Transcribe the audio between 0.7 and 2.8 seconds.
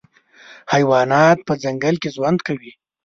حیوانات په ځنګل کي ژوند کوي.